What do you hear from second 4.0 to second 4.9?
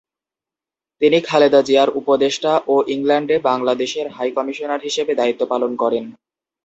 high commissioner